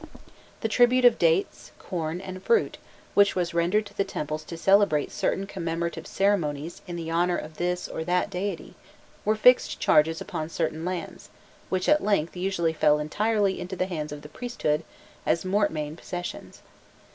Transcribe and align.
The 0.61 0.67
tribute 0.67 1.05
of 1.05 1.19
dates, 1.19 1.71
corn, 1.77 2.21
and 2.21 2.41
fruit, 2.41 2.79
which 3.13 3.35
was 3.35 3.53
rendered 3.53 3.85
to 3.85 3.93
the 3.95 4.03
temples 4.03 4.43
to 4.45 4.57
celebrate 4.57 5.11
certain 5.11 5.45
commemorative 5.45 6.07
ceremonies 6.07 6.81
in 6.87 6.95
the 6.95 7.11
honour 7.11 7.37
of 7.37 7.57
this 7.57 7.87
or 7.87 8.03
that 8.05 8.31
deity, 8.31 8.73
were 9.23 9.35
fixed 9.35 9.79
charges 9.79 10.19
upon 10.19 10.49
certain 10.49 10.85
lands, 10.85 11.29
which 11.69 11.87
at 11.87 12.03
length 12.03 12.35
usually 12.35 12.73
fell 12.73 12.97
entirely 12.97 13.59
into 13.59 13.75
the 13.75 13.85
hands 13.85 14.11
of 14.11 14.23
the 14.23 14.29
priesthood 14.29 14.83
as 15.23 15.45
mortmain 15.45 15.95
possessions. 15.95 16.63